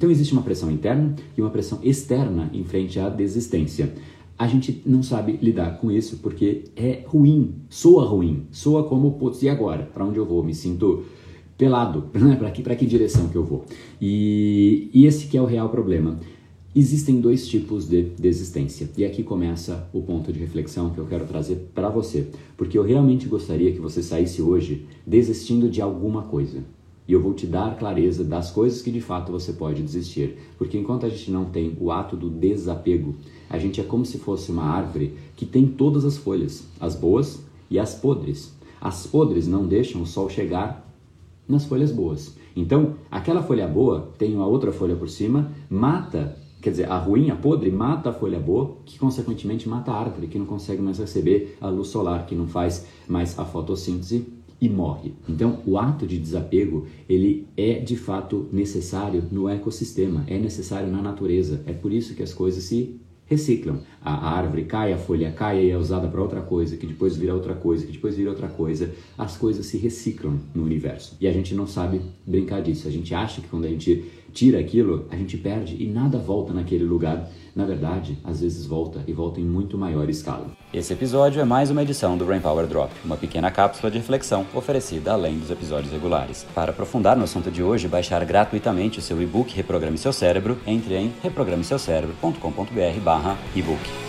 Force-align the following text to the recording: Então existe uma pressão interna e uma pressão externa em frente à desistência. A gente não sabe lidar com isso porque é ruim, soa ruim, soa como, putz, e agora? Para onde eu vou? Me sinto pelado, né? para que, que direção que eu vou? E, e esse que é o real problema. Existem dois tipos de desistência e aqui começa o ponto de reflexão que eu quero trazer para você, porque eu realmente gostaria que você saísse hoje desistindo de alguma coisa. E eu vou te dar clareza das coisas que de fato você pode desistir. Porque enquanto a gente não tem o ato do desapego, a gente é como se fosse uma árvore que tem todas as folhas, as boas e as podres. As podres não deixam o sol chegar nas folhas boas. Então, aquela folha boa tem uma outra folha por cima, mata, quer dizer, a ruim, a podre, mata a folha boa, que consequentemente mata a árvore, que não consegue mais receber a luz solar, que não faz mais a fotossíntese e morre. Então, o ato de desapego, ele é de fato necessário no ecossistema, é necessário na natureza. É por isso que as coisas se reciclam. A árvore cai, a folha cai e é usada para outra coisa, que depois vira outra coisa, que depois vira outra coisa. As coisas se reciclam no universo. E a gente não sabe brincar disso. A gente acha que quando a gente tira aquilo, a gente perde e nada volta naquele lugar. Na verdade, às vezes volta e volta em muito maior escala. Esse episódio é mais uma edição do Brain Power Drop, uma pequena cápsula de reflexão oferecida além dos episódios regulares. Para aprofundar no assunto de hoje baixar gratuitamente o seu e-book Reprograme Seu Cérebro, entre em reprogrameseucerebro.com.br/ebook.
Então 0.00 0.12
existe 0.12 0.32
uma 0.32 0.42
pressão 0.42 0.70
interna 0.70 1.16
e 1.36 1.40
uma 1.40 1.50
pressão 1.50 1.80
externa 1.82 2.48
em 2.54 2.62
frente 2.62 3.00
à 3.00 3.08
desistência. 3.08 3.92
A 4.38 4.46
gente 4.46 4.80
não 4.86 5.02
sabe 5.02 5.36
lidar 5.42 5.76
com 5.80 5.90
isso 5.90 6.18
porque 6.18 6.66
é 6.76 7.02
ruim, 7.04 7.56
soa 7.68 8.04
ruim, 8.04 8.44
soa 8.52 8.84
como, 8.84 9.14
putz, 9.14 9.42
e 9.42 9.48
agora? 9.48 9.82
Para 9.92 10.04
onde 10.04 10.16
eu 10.16 10.24
vou? 10.24 10.40
Me 10.44 10.54
sinto 10.54 11.02
pelado, 11.56 12.10
né? 12.14 12.36
para 12.36 12.48
que, 12.52 12.62
que 12.62 12.86
direção 12.86 13.28
que 13.28 13.34
eu 13.34 13.42
vou? 13.42 13.64
E, 14.00 14.88
e 14.94 15.04
esse 15.04 15.26
que 15.26 15.36
é 15.36 15.42
o 15.42 15.46
real 15.46 15.68
problema. 15.68 16.16
Existem 16.76 17.20
dois 17.20 17.48
tipos 17.48 17.88
de 17.88 18.02
desistência 18.02 18.88
e 18.96 19.04
aqui 19.04 19.24
começa 19.24 19.88
o 19.92 20.00
ponto 20.00 20.32
de 20.32 20.38
reflexão 20.38 20.90
que 20.90 20.98
eu 20.98 21.06
quero 21.06 21.26
trazer 21.26 21.70
para 21.74 21.88
você, 21.88 22.28
porque 22.56 22.78
eu 22.78 22.84
realmente 22.84 23.26
gostaria 23.26 23.72
que 23.72 23.80
você 23.80 24.00
saísse 24.00 24.40
hoje 24.42 24.86
desistindo 25.04 25.68
de 25.68 25.82
alguma 25.82 26.22
coisa. 26.22 26.77
E 27.08 27.12
eu 27.14 27.22
vou 27.22 27.32
te 27.32 27.46
dar 27.46 27.78
clareza 27.78 28.22
das 28.22 28.50
coisas 28.50 28.82
que 28.82 28.90
de 28.90 29.00
fato 29.00 29.32
você 29.32 29.54
pode 29.54 29.82
desistir. 29.82 30.36
Porque 30.58 30.76
enquanto 30.76 31.06
a 31.06 31.08
gente 31.08 31.30
não 31.30 31.46
tem 31.46 31.74
o 31.80 31.90
ato 31.90 32.14
do 32.14 32.28
desapego, 32.28 33.14
a 33.48 33.58
gente 33.58 33.80
é 33.80 33.84
como 33.84 34.04
se 34.04 34.18
fosse 34.18 34.52
uma 34.52 34.64
árvore 34.64 35.14
que 35.34 35.46
tem 35.46 35.66
todas 35.66 36.04
as 36.04 36.18
folhas, 36.18 36.66
as 36.78 36.94
boas 36.94 37.42
e 37.70 37.78
as 37.78 37.94
podres. 37.94 38.54
As 38.78 39.06
podres 39.06 39.48
não 39.48 39.66
deixam 39.66 40.02
o 40.02 40.06
sol 40.06 40.28
chegar 40.28 40.86
nas 41.48 41.64
folhas 41.64 41.90
boas. 41.90 42.36
Então, 42.54 42.96
aquela 43.10 43.42
folha 43.42 43.66
boa 43.66 44.12
tem 44.18 44.34
uma 44.34 44.46
outra 44.46 44.70
folha 44.70 44.94
por 44.94 45.08
cima, 45.08 45.50
mata, 45.70 46.36
quer 46.60 46.70
dizer, 46.70 46.90
a 46.90 46.98
ruim, 46.98 47.30
a 47.30 47.36
podre, 47.36 47.70
mata 47.70 48.10
a 48.10 48.12
folha 48.12 48.38
boa, 48.38 48.76
que 48.84 48.98
consequentemente 48.98 49.66
mata 49.66 49.92
a 49.92 49.98
árvore, 49.98 50.26
que 50.26 50.38
não 50.38 50.44
consegue 50.44 50.82
mais 50.82 50.98
receber 50.98 51.56
a 51.58 51.68
luz 51.68 51.88
solar, 51.88 52.26
que 52.26 52.34
não 52.34 52.46
faz 52.46 52.86
mais 53.08 53.38
a 53.38 53.46
fotossíntese 53.46 54.26
e 54.60 54.68
morre. 54.68 55.12
Então, 55.28 55.60
o 55.66 55.78
ato 55.78 56.06
de 56.06 56.18
desapego, 56.18 56.86
ele 57.08 57.46
é 57.56 57.74
de 57.74 57.96
fato 57.96 58.48
necessário 58.52 59.24
no 59.30 59.48
ecossistema, 59.48 60.24
é 60.26 60.38
necessário 60.38 60.90
na 60.90 61.00
natureza. 61.00 61.62
É 61.66 61.72
por 61.72 61.92
isso 61.92 62.14
que 62.14 62.22
as 62.22 62.34
coisas 62.34 62.64
se 62.64 63.00
reciclam. 63.28 63.80
A 64.02 64.30
árvore 64.36 64.64
cai, 64.64 64.92
a 64.92 64.98
folha 64.98 65.30
cai 65.30 65.66
e 65.66 65.70
é 65.70 65.76
usada 65.76 66.08
para 66.08 66.20
outra 66.20 66.40
coisa, 66.40 66.76
que 66.76 66.86
depois 66.86 67.16
vira 67.16 67.34
outra 67.34 67.54
coisa, 67.54 67.86
que 67.86 67.92
depois 67.92 68.16
vira 68.16 68.30
outra 68.30 68.48
coisa. 68.48 68.90
As 69.16 69.36
coisas 69.36 69.66
se 69.66 69.76
reciclam 69.76 70.38
no 70.54 70.64
universo. 70.64 71.16
E 71.20 71.28
a 71.28 71.32
gente 71.32 71.54
não 71.54 71.66
sabe 71.66 72.00
brincar 72.26 72.62
disso. 72.62 72.88
A 72.88 72.90
gente 72.90 73.14
acha 73.14 73.40
que 73.40 73.48
quando 73.48 73.66
a 73.66 73.68
gente 73.68 74.04
tira 74.32 74.58
aquilo, 74.58 75.06
a 75.10 75.16
gente 75.16 75.36
perde 75.36 75.76
e 75.82 75.86
nada 75.86 76.18
volta 76.18 76.52
naquele 76.52 76.84
lugar. 76.84 77.28
Na 77.54 77.64
verdade, 77.64 78.18
às 78.22 78.40
vezes 78.40 78.66
volta 78.66 79.02
e 79.06 79.12
volta 79.12 79.40
em 79.40 79.44
muito 79.44 79.76
maior 79.76 80.08
escala. 80.08 80.46
Esse 80.72 80.92
episódio 80.92 81.40
é 81.40 81.44
mais 81.44 81.70
uma 81.70 81.82
edição 81.82 82.16
do 82.16 82.24
Brain 82.24 82.40
Power 82.40 82.66
Drop, 82.66 82.92
uma 83.04 83.16
pequena 83.16 83.50
cápsula 83.50 83.90
de 83.90 83.98
reflexão 83.98 84.46
oferecida 84.54 85.12
além 85.12 85.36
dos 85.38 85.50
episódios 85.50 85.92
regulares. 85.92 86.46
Para 86.54 86.70
aprofundar 86.70 87.16
no 87.16 87.24
assunto 87.24 87.50
de 87.50 87.62
hoje 87.62 87.88
baixar 87.88 88.24
gratuitamente 88.24 89.00
o 89.00 89.02
seu 89.02 89.20
e-book 89.20 89.56
Reprograme 89.56 89.98
Seu 89.98 90.12
Cérebro, 90.12 90.58
entre 90.66 90.94
em 90.94 91.12
reprogrameseucerebro.com.br/ebook. 91.22 94.07